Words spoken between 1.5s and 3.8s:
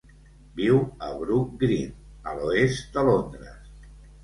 Green, a l'oest de Londres.